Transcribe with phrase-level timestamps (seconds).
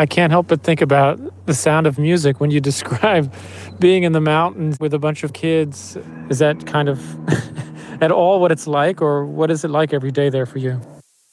[0.00, 3.30] I can't help but think about the sound of music when you describe
[3.78, 5.98] being in the mountains with a bunch of kids.
[6.30, 6.98] Is that kind of
[8.00, 10.80] at all what it's like, or what is it like every day there for you?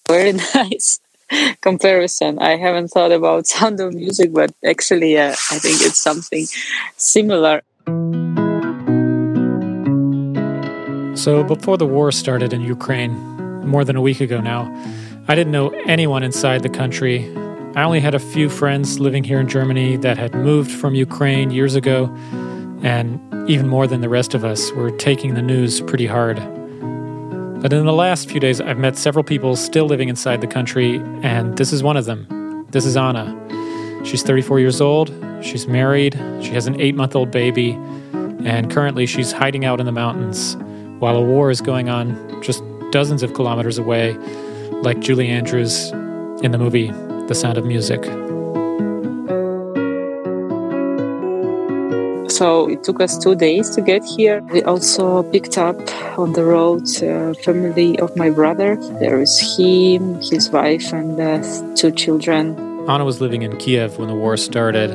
[0.09, 0.99] Very nice
[1.61, 2.39] comparison.
[2.39, 6.45] I haven't thought about sound of music, but actually, uh, I think it's something
[6.97, 7.61] similar.
[11.15, 13.13] So, before the war started in Ukraine,
[13.65, 14.63] more than a week ago now,
[15.29, 17.33] I didn't know anyone inside the country.
[17.77, 21.51] I only had a few friends living here in Germany that had moved from Ukraine
[21.51, 22.05] years ago,
[22.81, 26.37] and even more than the rest of us were taking the news pretty hard.
[27.61, 30.95] But in the last few days, I've met several people still living inside the country,
[31.21, 32.65] and this is one of them.
[32.71, 33.31] This is Anna.
[34.03, 35.13] She's 34 years old,
[35.43, 37.73] she's married, she has an eight month old baby,
[38.43, 40.57] and currently she's hiding out in the mountains
[40.97, 44.13] while a war is going on just dozens of kilometers away,
[44.81, 45.91] like Julie Andrews
[46.41, 46.91] in the movie
[47.27, 48.03] The Sound of Music.
[52.29, 54.41] So it took us two days to get here.
[54.53, 55.77] We also picked up
[56.17, 58.75] on the road a family of my brother.
[58.99, 62.55] There is him, his wife, and uh, two children.
[62.87, 64.91] Anna was living in Kiev when the war started,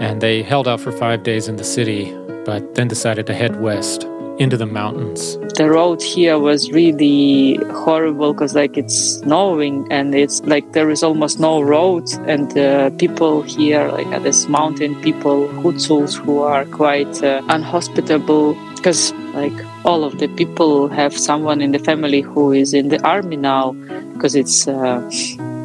[0.00, 2.12] and they held out for five days in the city,
[2.44, 4.06] but then decided to head west
[4.38, 5.36] into the mountains.
[5.56, 11.02] The road here was really horrible because like it's snowing and it's like there is
[11.02, 16.64] almost no road and uh, people here like uh, this mountain people Hutsuls who are
[16.64, 19.52] quite uh, unhospitable because like
[19.84, 23.72] all of the people have someone in the family who is in the army now
[24.14, 25.08] because it's uh,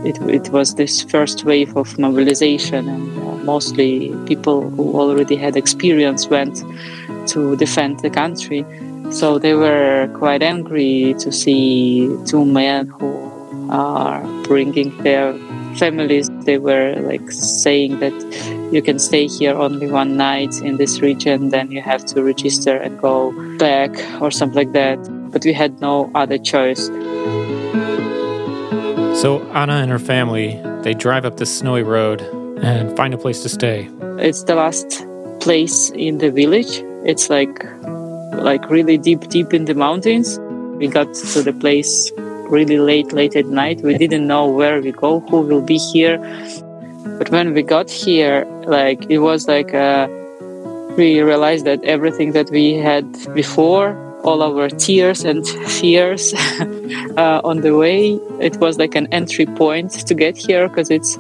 [0.06, 5.58] it, it was this first wave of mobilization and uh, mostly people who already had
[5.58, 6.64] experience went
[7.34, 8.66] to defend the country.
[9.12, 15.34] So they were quite angry to see two men who are bringing their
[15.76, 16.30] families.
[16.46, 18.14] They were like saying that
[18.72, 22.78] you can stay here only one night in this region, then you have to register
[22.78, 25.00] and go back or something like that.
[25.32, 26.88] But we had no other choice.
[29.22, 32.22] So Anna and her family, they drive up this snowy road
[32.62, 33.90] and find a place to stay.
[34.18, 35.06] It's the last
[35.40, 37.66] place in the village it's like
[38.34, 40.40] like really deep, deep in the mountains.
[40.78, 42.12] We got to the place
[42.50, 43.82] really late, late at night.
[43.82, 46.18] We didn't know where we go, who will be here.
[47.18, 50.08] But when we got here, like it was like uh,
[50.98, 55.48] we realized that everything that we had before, all our tears and
[55.80, 56.34] fears
[57.18, 61.18] uh, on the way, it was like an entry point to get here because it's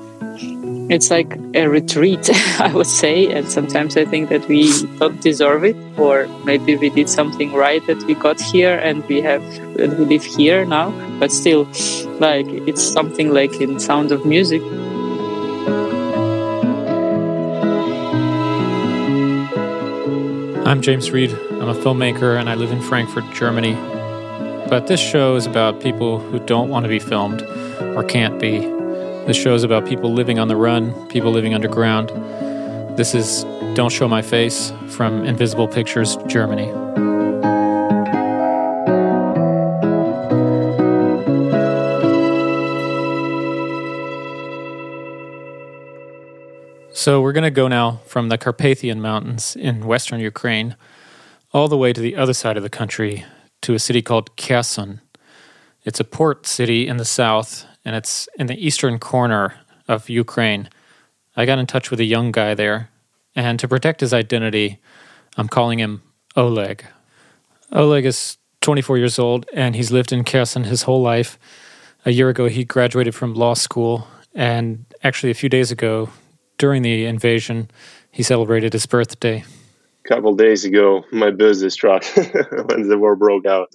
[0.89, 2.29] it's like a retreat,
[2.59, 3.31] I would say.
[3.31, 7.85] And sometimes I think that we don't deserve it, or maybe we did something right
[7.85, 9.44] that we got here and we have
[9.79, 10.89] and we live here now.
[11.19, 11.66] But still,
[12.19, 14.61] like it's something like in Sound of Music.
[20.66, 21.31] I'm James Reed.
[21.31, 23.73] I'm a filmmaker and I live in Frankfurt, Germany.
[24.69, 27.41] But this show is about people who don't want to be filmed
[27.95, 28.78] or can't be
[29.29, 32.09] this show is about people living on the run, people living underground.
[32.97, 33.44] This is
[33.75, 36.66] Don't Show My Face from Invisible Pictures, Germany.
[46.91, 50.75] So we're going to go now from the Carpathian Mountains in western Ukraine
[51.53, 53.25] all the way to the other side of the country
[53.61, 55.01] to a city called Kherson.
[55.85, 59.55] It's a port city in the south and it's in the eastern corner
[59.88, 60.69] of Ukraine.
[61.35, 62.91] I got in touch with a young guy there,
[63.35, 64.77] and to protect his identity,
[65.38, 66.03] I'm calling him
[66.35, 66.85] Oleg.
[67.72, 71.39] Oleg is 24 years old, and he's lived in Kherson his whole life.
[72.05, 76.09] A year ago, he graduated from law school, and actually, a few days ago,
[76.59, 77.72] during the invasion,
[78.11, 79.44] he celebrated his birthday.
[80.05, 82.03] A couple days ago, my birthday struck
[82.67, 83.73] when the war broke out.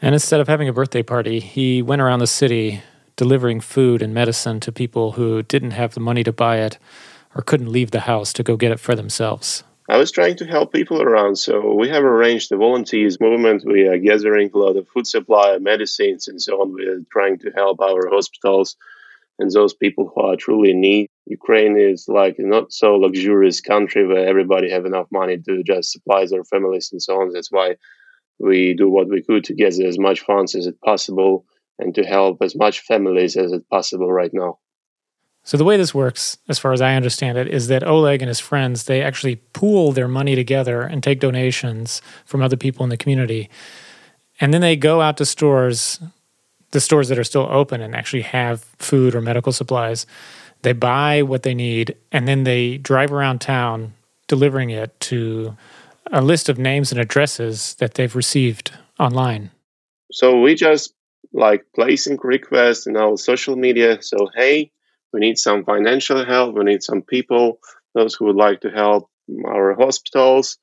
[0.00, 2.82] And instead of having a birthday party, he went around the city
[3.16, 6.78] delivering food and medicine to people who didn't have the money to buy it
[7.34, 9.64] or couldn't leave the house to go get it for themselves.
[9.90, 13.64] I was trying to help people around, so we have arranged the volunteers movement.
[13.64, 16.74] We are gathering a lot of food supply, medicines, and so on.
[16.74, 18.76] We are trying to help our hospitals
[19.38, 21.08] and those people who are truly in need.
[21.26, 26.26] Ukraine is like not so luxurious country where everybody have enough money to just supply
[26.26, 27.32] their families and so on.
[27.32, 27.76] That's why
[28.38, 31.44] we do what we could to gather as much funds as it possible
[31.78, 34.58] and to help as much families as it possible right now.
[35.44, 38.28] So the way this works, as far as I understand it, is that Oleg and
[38.28, 42.90] his friends they actually pool their money together and take donations from other people in
[42.90, 43.48] the community,
[44.40, 46.00] and then they go out to stores,
[46.72, 50.06] the stores that are still open and actually have food or medical supplies,
[50.62, 53.94] They buy what they need and then they drive around town
[54.26, 55.56] delivering it to
[56.12, 59.50] a list of names and addresses that they've received online.
[60.12, 60.94] So we just
[61.32, 64.00] like placing requests in our social media.
[64.00, 64.70] So, hey,
[65.12, 66.54] we need some financial help.
[66.54, 67.58] We need some people,
[67.94, 69.10] those who would like to help
[69.46, 70.58] our hospitals.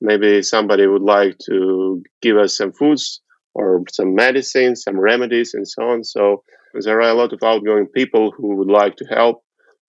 [0.00, 3.20] Maybe somebody would like to give us some foods
[3.54, 6.04] or some medicines, some remedies, and so on.
[6.04, 6.42] So
[6.74, 9.42] there are a lot of outgoing people who would like to help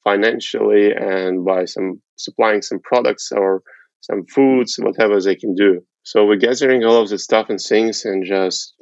[0.03, 3.61] financially and by some supplying some products or
[4.01, 5.81] some foods, whatever they can do.
[6.03, 8.73] So we're gathering all of the stuff and things and just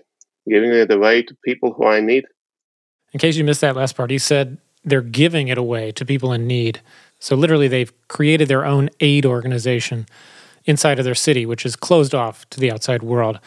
[0.50, 2.26] giving it away to people who I need.
[3.14, 6.32] In case you missed that last part, he said they're giving it away to people
[6.32, 6.82] in need.
[7.20, 10.06] So literally, they've created their own aid organization
[10.66, 13.40] inside of their city, which is closed off to the outside world.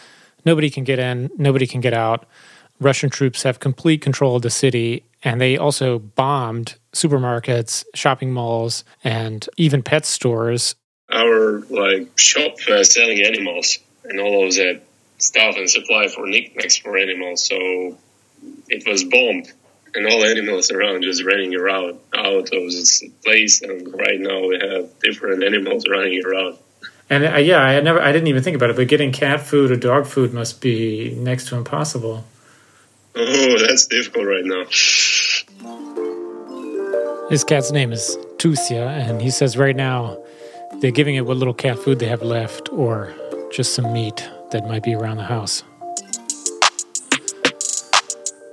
[0.45, 2.27] Nobody can get in, nobody can get out.
[2.81, 8.85] Russian troops have complete control of the city, and they also bombed supermarkets, shopping malls,
[9.05, 10.75] and even pet stores.
[11.13, 14.83] Our like shop uh, selling animals and all of that
[15.19, 17.47] stuff and supply for knickknacks for animals.
[17.47, 17.99] So
[18.69, 19.53] it was bombed,
[19.95, 23.63] and all animals around just running around out of this place.
[23.63, 26.59] And right now we have different animals running around.
[27.11, 28.77] And uh, yeah, I never, I didn't even think about it.
[28.77, 32.25] But getting cat food or dog food must be next to impossible.
[33.15, 34.65] Oh, that's difficult right now.
[37.29, 40.23] His cat's name is Tusia, and he says right now
[40.81, 43.15] they're giving it what little cat food they have left, or
[43.53, 45.63] just some meat that might be around the house.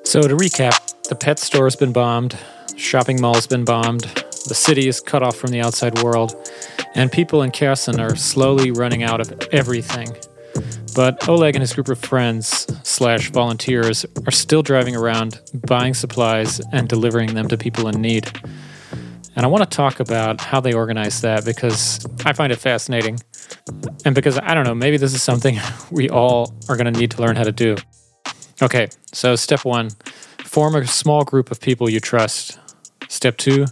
[0.04, 2.38] So to recap, the pet store's been bombed,
[2.75, 4.04] shopping mall's been bombed,
[4.48, 6.36] the city is cut off from the outside world,
[6.95, 10.07] and people in Kherson are slowly running out of everything.
[10.95, 16.60] But Oleg and his group of friends slash volunteers are still driving around, buying supplies,
[16.71, 18.31] and delivering them to people in need.
[19.39, 23.21] And I want to talk about how they organize that because I find it fascinating.
[24.03, 25.57] And because I don't know, maybe this is something
[25.91, 27.77] we all are going to need to learn how to do.
[28.62, 29.91] Okay, so step one
[30.44, 32.59] form a small group of people you trust.
[33.07, 33.68] Step two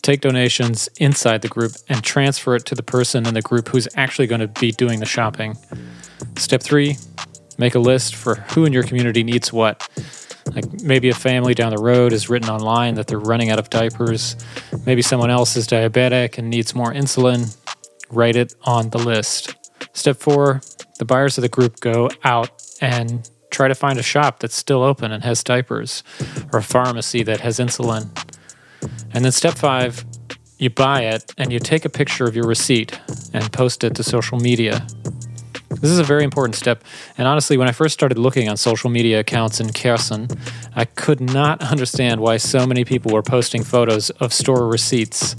[0.00, 3.86] take donations inside the group and transfer it to the person in the group who's
[3.96, 5.54] actually going to be doing the shopping.
[6.38, 6.96] Step three
[7.58, 9.86] make a list for who in your community needs what.
[10.46, 13.70] Like maybe a family down the road has written online that they're running out of
[13.70, 14.36] diapers.
[14.86, 17.56] Maybe someone else is diabetic and needs more insulin.
[18.10, 19.54] Write it on the list.
[19.92, 20.60] Step four
[21.00, 22.50] the buyers of the group go out
[22.82, 26.04] and try to find a shop that's still open and has diapers,
[26.52, 28.08] or a pharmacy that has insulin.
[29.12, 30.04] And then step five,
[30.58, 33.00] you buy it and you take a picture of your receipt
[33.32, 34.86] and post it to social media.
[35.70, 36.82] This is a very important step.
[37.16, 40.28] And honestly, when I first started looking on social media accounts in Kherson,
[40.74, 45.36] I could not understand why so many people were posting photos of store receipts.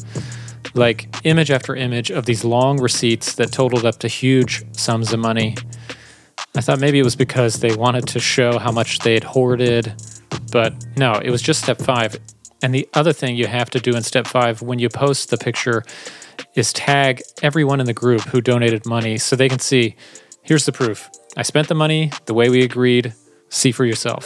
[0.74, 5.19] Like image after image of these long receipts that totaled up to huge sums of
[5.19, 5.57] money.
[6.56, 9.94] I thought maybe it was because they wanted to show how much they had hoarded,
[10.51, 12.18] but no, it was just step five.
[12.62, 15.38] And the other thing you have to do in step five when you post the
[15.38, 15.84] picture
[16.56, 19.95] is tag everyone in the group who donated money so they can see
[20.44, 21.09] here's the proof.
[21.38, 23.13] I spent the money the way we agreed.
[23.50, 24.25] See for yourself.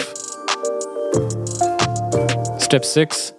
[2.59, 3.33] Step six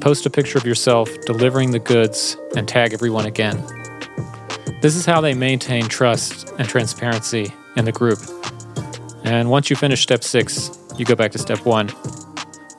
[0.00, 3.56] post a picture of yourself delivering the goods and tag everyone again.
[4.80, 8.18] This is how they maintain trust and transparency in the group.
[9.24, 11.90] And once you finish step six, you go back to step one.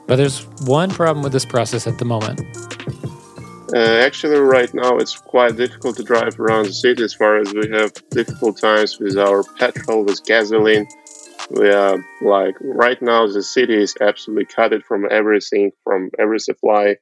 [0.06, 2.40] But there's one problem with this process at the moment.
[3.74, 7.54] Uh, actually, right now it's quite difficult to drive around the city as far as
[7.54, 10.86] we have difficult times with our petrol, with gasoline.
[11.50, 16.38] We are like right now the city is absolutely cut it from everything, from every
[16.38, 16.96] supply.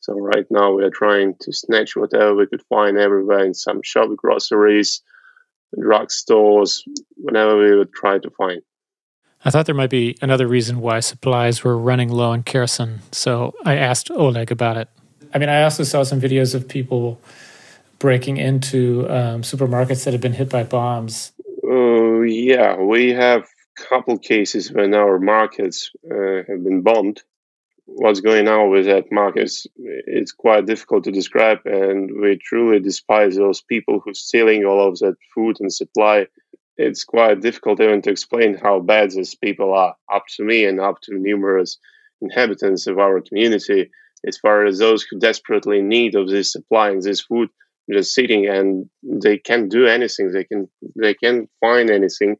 [0.00, 3.80] So right now we are trying to snatch whatever we could find everywhere in some
[3.82, 5.02] shop, groceries,
[5.78, 6.80] drugstores,
[7.16, 8.60] whatever we would try to find.
[9.42, 13.54] I thought there might be another reason why supplies were running low in Kherson, so
[13.64, 14.88] I asked Oleg about it.
[15.32, 17.20] I mean, I also saw some videos of people
[17.98, 21.32] breaking into um, supermarkets that have been hit by bombs.
[21.64, 23.46] Oh, yeah, we have
[23.76, 27.22] couple cases when our markets uh, have been bombed.
[27.86, 33.36] What's going on with that markets, it's quite difficult to describe, and we truly despise
[33.36, 36.26] those people who are stealing all of that food and supply
[36.80, 40.80] it's quite difficult even to explain how bad these people are up to me and
[40.80, 41.78] up to numerous
[42.22, 43.90] inhabitants of our community
[44.26, 47.48] as far as those who desperately need of this supply and this food
[47.90, 52.36] just sitting and they can't do anything they can they can't find anything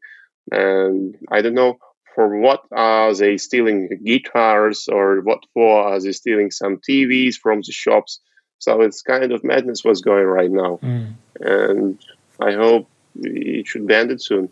[0.51, 1.77] and i don't know
[2.15, 7.61] for what are they stealing guitars or what for are they stealing some tvs from
[7.61, 8.21] the shops
[8.61, 10.79] So it's kind of madness what's going right now.
[10.83, 11.13] Mm.
[11.39, 11.99] And
[12.39, 14.49] I hope it should be ended soon.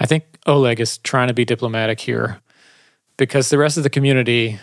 [0.00, 2.40] I think Oleg is trying to be diplomatic here
[3.18, 4.58] because the rest of the community,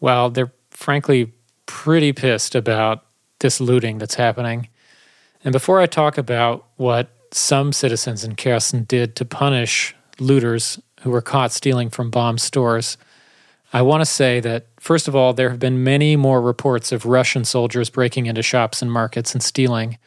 [0.00, 0.52] well, they're
[0.82, 1.32] frankly
[1.66, 3.06] pretty pissed about
[3.40, 4.68] this looting that's happening.
[5.44, 11.10] And before I talk about what some citizens in Kherson did to punish looters who
[11.10, 12.96] were caught stealing from bomb stores,
[13.72, 17.06] I want to say that, first of all, there have been many more reports of
[17.06, 19.98] Russian soldiers breaking into shops and markets and stealing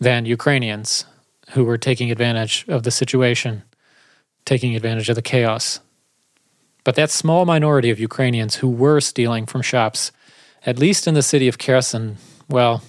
[0.00, 1.04] than Ukrainians
[1.50, 3.62] who were taking advantage of the situation
[4.44, 5.80] taking advantage of the chaos.
[6.84, 10.12] But that small minority of Ukrainians who were stealing from shops,
[10.64, 12.16] at least in the city of Kherson,
[12.48, 12.82] well,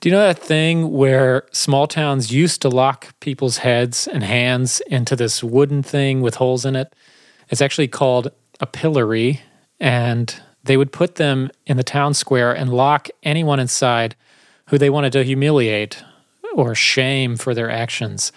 [0.00, 4.80] do you know that thing where small towns used to lock people's heads and hands
[4.88, 6.94] into this wooden thing with holes in it?
[7.48, 8.30] It's actually called
[8.60, 9.40] a pillory,
[9.80, 14.16] and they would put them in the town square and lock anyone inside
[14.68, 16.02] who they wanted to humiliate
[16.54, 18.32] or shame for their actions.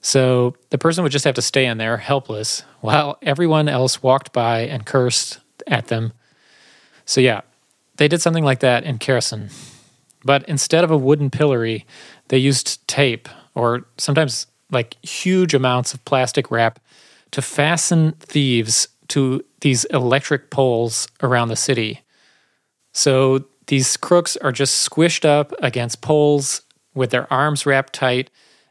[0.00, 4.32] So the person would just have to stay in there helpless while everyone else walked
[4.32, 6.12] by and cursed at them.
[7.04, 7.42] So, yeah,
[8.02, 9.48] they did something like that in Kherson.
[10.24, 11.86] But instead of a wooden pillory,
[12.30, 16.80] they used tape or sometimes like huge amounts of plastic wrap
[17.30, 22.00] to fasten thieves to these electric poles around the city.
[22.90, 26.62] So these crooks are just squished up against poles
[26.94, 28.30] with their arms wrapped tight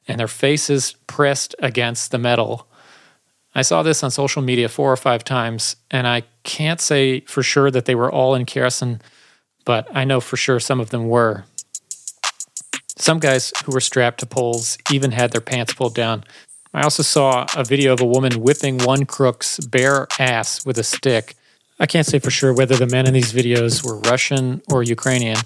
[0.10, 2.68] and their faces pressed against the metal.
[3.56, 7.42] I saw this on social media four or five times, and I can't say for
[7.42, 9.02] sure that they were all in Kherson,
[9.66, 11.46] but I know for sure some of them were.
[12.98, 16.24] Some guys who were strapped to poles even had their pants pulled down.
[16.74, 20.84] I also saw a video of a woman whipping one crook's bare ass with a
[20.84, 21.36] stick.
[21.80, 25.38] I can't say for sure whether the men in these videos were Russian or Ukrainian,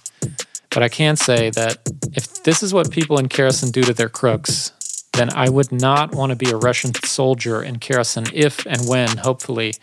[0.69, 1.77] but I can say that
[2.13, 4.73] if this is what people in Kherson do to their crooks,
[5.13, 9.17] then I would not want to be a Russian soldier in Kherson if and when,
[9.17, 9.73] hopefully,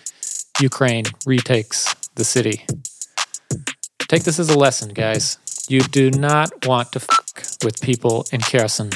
[0.61, 2.67] Ukraine retakes the city.
[4.12, 5.38] Take this as a lesson, guys.
[5.71, 8.90] You do not want to fuck with people in Kherson.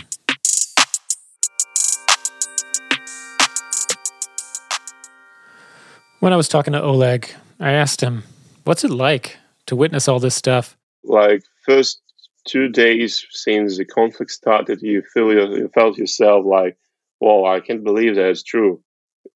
[6.20, 8.24] When I was talking to Oleg, I asked him,
[8.64, 10.76] What's it like to witness all this stuff?
[11.02, 12.02] Like first
[12.46, 16.76] two days since the conflict started, you feel you felt yourself like,
[17.20, 18.82] "Well, I can't believe that it's true."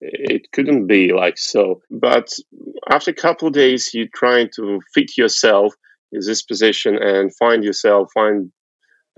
[0.00, 1.82] It couldn't be like so.
[1.90, 2.32] But
[2.90, 5.75] after a couple days, you're trying to fit yourself
[6.12, 8.50] in this position and find yourself, find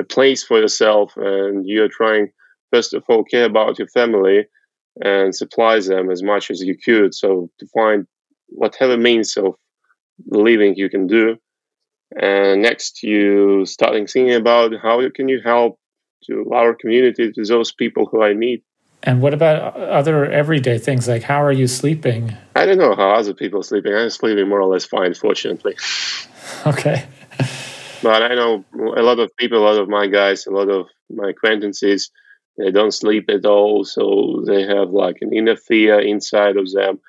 [0.00, 2.28] a place for yourself, and you're trying
[2.72, 4.46] first of all care about your family
[5.02, 7.14] and supply them as much as you could.
[7.14, 8.06] So to find
[8.48, 9.54] whatever means of
[10.26, 11.36] living you can do
[12.16, 15.78] and next, you starting thinking about how can you help
[16.26, 18.62] to our community, to those people who I meet.
[19.04, 22.36] And what about other everyday things like how are you sleeping?
[22.54, 23.94] I don't know how other people are sleeping.
[23.94, 25.76] I'm sleeping more or less fine, fortunately.
[26.64, 27.04] Okay.
[28.02, 30.86] but I know a lot of people, a lot of my guys, a lot of
[31.10, 32.10] my acquaintances,
[32.56, 33.84] they don't sleep at all.
[33.84, 37.00] So they have like an inner fear inside of them.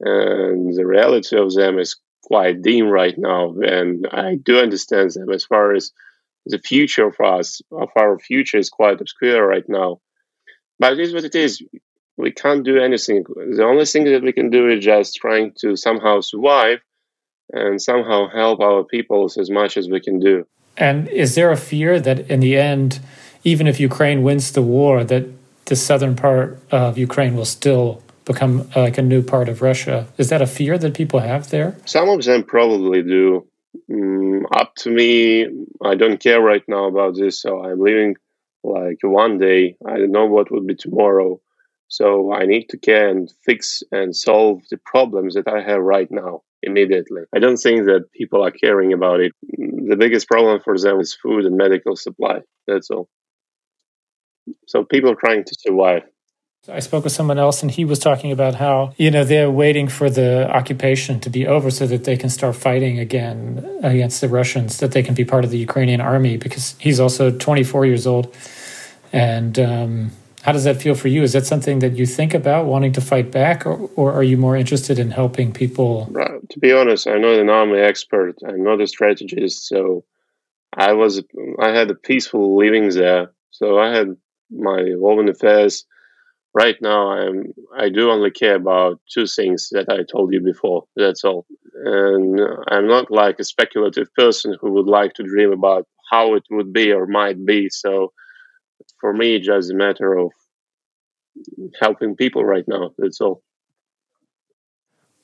[0.00, 5.30] And the reality of them is quite dim right now, and I do understand them
[5.30, 5.92] as far as
[6.46, 10.00] the future of us, of our future, is quite obscure right now.
[10.78, 11.62] But it is what it is.
[12.16, 13.24] We can't do anything.
[13.26, 16.78] The only thing that we can do is just trying to somehow survive
[17.52, 20.46] and somehow help our peoples as much as we can do.
[20.76, 23.00] And is there a fear that in the end,
[23.44, 25.26] even if Ukraine wins the war, that
[25.66, 30.06] the southern part of Ukraine will still become uh, like a new part of Russia.
[30.18, 31.76] Is that a fear that people have there?
[31.84, 33.46] Some of them probably do.
[33.90, 35.46] Mm, up to me,
[35.82, 37.40] I don't care right now about this.
[37.40, 38.16] So I'm living
[38.64, 39.76] like one day.
[39.86, 41.40] I don't know what would be tomorrow.
[41.88, 46.10] So I need to care and fix and solve the problems that I have right
[46.10, 47.22] now immediately.
[47.34, 49.32] I don't think that people are caring about it.
[49.58, 52.40] The biggest problem for them is food and medical supply.
[52.66, 53.08] That's all.
[54.66, 56.02] So people are trying to survive.
[56.68, 59.86] I spoke with someone else and he was talking about how, you know, they're waiting
[59.86, 64.28] for the occupation to be over so that they can start fighting again against the
[64.28, 68.06] Russians, that they can be part of the Ukrainian army because he's also 24 years
[68.06, 68.34] old.
[69.12, 71.22] And um, how does that feel for you?
[71.22, 74.38] Is that something that you think about wanting to fight back or, or are you
[74.38, 76.06] more interested in helping people?
[76.48, 78.36] To be honest, I'm not an army expert.
[78.46, 79.68] I'm not a strategist.
[79.68, 80.04] So
[80.72, 81.22] I was,
[81.60, 83.32] I had a peaceful living there.
[83.50, 84.16] So I had
[84.50, 85.84] my home affairs
[86.54, 90.84] right now I'm I do only care about two things that I told you before.
[90.96, 91.46] That's all.
[91.74, 96.44] And I'm not like a speculative person who would like to dream about how it
[96.50, 97.68] would be or might be.
[97.68, 98.12] So
[99.00, 100.32] for me, just a matter of
[101.80, 102.92] helping people right now.
[102.96, 103.42] That's all.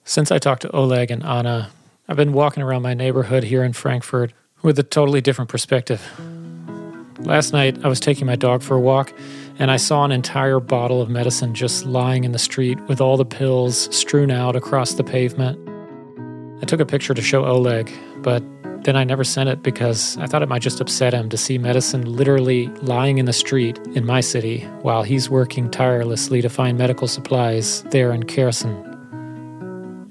[0.05, 1.71] Since I talked to Oleg and Anna,
[2.09, 4.33] I've been walking around my neighborhood here in Frankfurt
[4.63, 6.03] with a totally different perspective.
[7.21, 9.13] Last night, I was taking my dog for a walk
[9.61, 13.19] and I saw an entire bottle of medicine just lying in the street with all
[13.19, 15.59] the pills strewn out across the pavement.
[16.63, 18.43] I took a picture to show Oleg, but
[18.85, 21.59] then I never sent it because I thought it might just upset him to see
[21.59, 26.79] medicine literally lying in the street in my city while he's working tirelessly to find
[26.79, 28.75] medical supplies there in Kherson.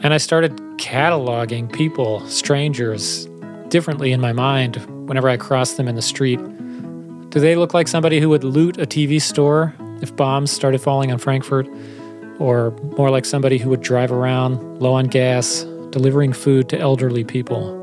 [0.01, 3.27] And I started cataloging people, strangers,
[3.69, 4.75] differently in my mind
[5.07, 6.39] whenever I crossed them in the street
[7.29, 11.11] do they look like somebody who would loot a TV store if bombs started falling
[11.11, 11.67] on Frankfurt?
[12.39, 17.23] Or more like somebody who would drive around low on gas, delivering food to elderly
[17.23, 17.75] people?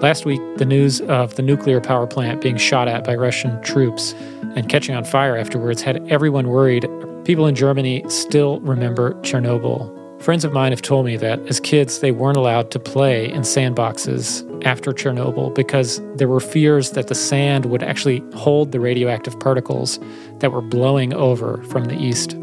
[0.00, 4.12] Last week, the news of the nuclear power plant being shot at by Russian troops
[4.56, 6.86] and catching on fire afterwards had everyone worried.
[7.24, 10.03] People in Germany still remember Chernobyl.
[10.20, 13.42] Friends of mine have told me that as kids, they weren't allowed to play in
[13.42, 19.38] sandboxes after Chernobyl because there were fears that the sand would actually hold the radioactive
[19.38, 19.98] particles
[20.38, 22.36] that were blowing over from the east.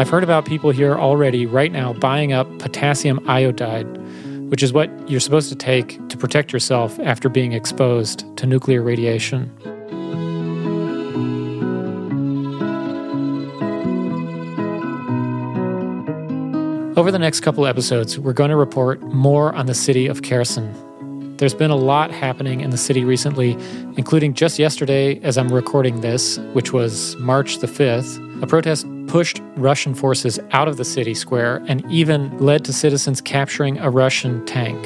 [0.00, 3.86] I've heard about people here already right now buying up potassium iodide,
[4.50, 8.82] which is what you're supposed to take to protect yourself after being exposed to nuclear
[8.82, 9.54] radiation.
[17.00, 21.34] Over the next couple episodes, we're going to report more on the city of Kherson.
[21.38, 23.52] There's been a lot happening in the city recently,
[23.96, 29.40] including just yesterday, as I'm recording this, which was March the 5th, a protest pushed
[29.56, 34.44] Russian forces out of the city square and even led to citizens capturing a Russian
[34.44, 34.78] tank.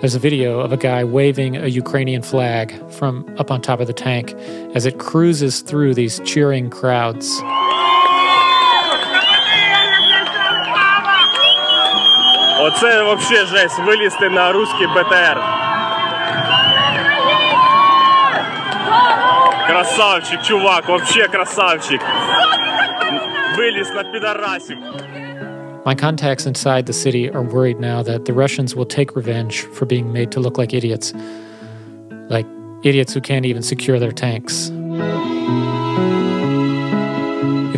[0.00, 3.88] There's a video of a guy waving a Ukrainian flag from up on top of
[3.88, 4.34] the tank
[4.76, 7.42] as it cruises through these cheering crowds.
[12.59, 15.37] Оце вообще жесть, вилізти на русський БТР.
[19.67, 22.01] Красавчик, чувак, вообще красавчик.
[23.57, 24.77] Виліз на підарасів.
[25.85, 29.85] My contacts inside the city are worried now that the Russians will take revenge for
[29.85, 31.13] being made to look like idiots.
[32.29, 32.47] Like
[32.83, 34.71] idiots who can't even secure their tanks.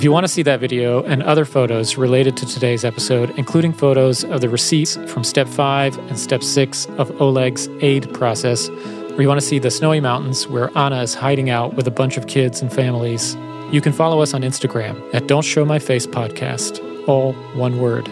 [0.01, 3.75] If you want to see that video and other photos related to today's episode, including
[3.75, 9.21] photos of the receipts from step five and step six of Oleg's aid process, or
[9.21, 12.17] you want to see the snowy mountains where Anna is hiding out with a bunch
[12.17, 13.37] of kids and families,
[13.73, 18.11] you can follow us on Instagram at Don't Show My Face Podcast, all one word.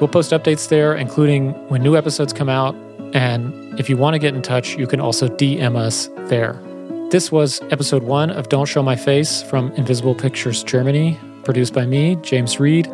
[0.00, 2.74] We'll post updates there, including when new episodes come out.
[3.14, 6.62] And if you want to get in touch, you can also DM us there.
[7.12, 11.84] This was episode one of Don't Show My Face from Invisible Pictures Germany, produced by
[11.84, 12.90] me, James Reed,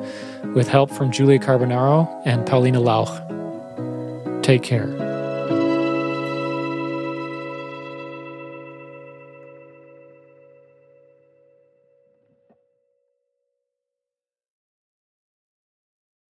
[0.57, 3.14] with help from Julia Carbonaro and Paulina Lauch.
[4.42, 5.08] Take care.